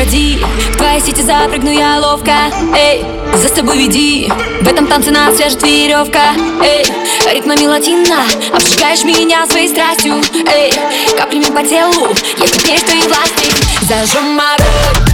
укради 0.00 0.38
В 0.72 0.76
твоей 0.76 1.00
сети 1.00 1.22
запрыгну 1.22 1.70
я 1.70 2.00
ловко. 2.00 2.32
Эй, 2.74 3.04
за 3.34 3.48
собой 3.54 3.78
веди. 3.78 4.30
В 4.62 4.68
этом 4.68 4.86
танце 4.86 5.10
нас 5.10 5.36
свяжет 5.36 5.62
веревка. 5.62 6.34
Эй, 6.62 6.84
ритмами 7.32 7.66
латина 7.66 8.22
Обжигаешь 8.52 9.04
меня 9.04 9.46
своей 9.46 9.68
страстью. 9.68 10.14
Эй, 10.46 10.72
каплями 11.16 11.44
по 11.44 11.62
телу. 11.62 12.08
Я 12.38 12.46
теперь 12.46 12.78
в 12.78 12.84
твоей 12.84 13.02
власти. 13.02 13.50
Зажжем 13.82 14.40
огонь 14.40 15.09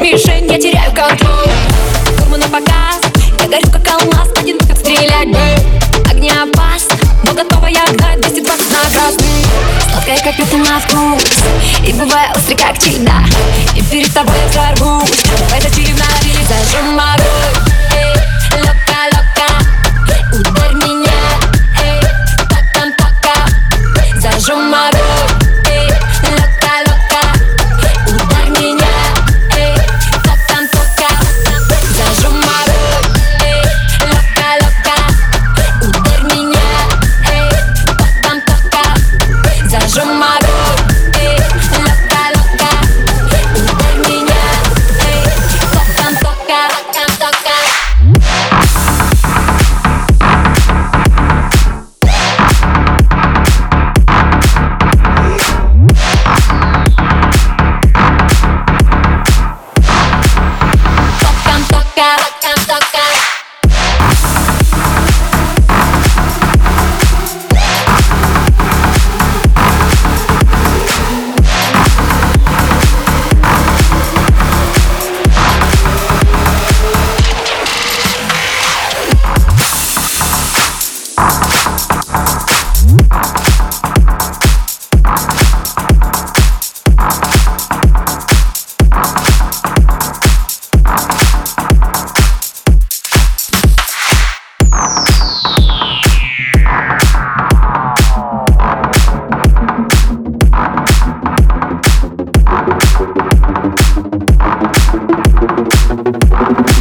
мишень, 0.00 0.50
я 0.50 0.58
теряю 0.58 0.92
контроль. 0.94 1.48
Форма 2.18 2.38
на 2.38 2.48
показ, 2.48 3.00
я 3.38 3.46
горю 3.46 3.70
как 3.70 3.86
алмаз, 3.88 4.28
один 4.36 4.58
выход 4.58 4.78
стрелять 4.78 5.28
бы. 5.28 6.10
Огня 6.10 6.42
опасно, 6.42 6.96
но 7.24 7.32
готова 7.32 7.66
я 7.66 7.84
гнать 7.92 8.20
220 8.20 8.70
на 8.70 8.90
красный. 8.90 9.44
Сладкая 9.92 10.18
как 10.24 10.36
пята 10.36 10.56
на 10.56 10.80
вкус, 10.80 11.22
и 11.86 11.92
бывает 11.92 12.36
острый 12.36 12.56
как 12.56 12.78
чайна 12.78 13.24
И 13.76 13.82
перед 13.82 14.12
тобой 14.12 14.34
я 14.36 14.48
взорвусь, 14.48 15.22
это 15.54 15.74
чаевна, 15.74 16.04
зажжем 16.48 16.98
огонь 16.98 17.09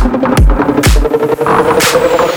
Thank 0.01 0.23
you. 2.23 2.28